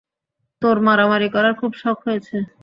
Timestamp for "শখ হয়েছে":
1.81-2.35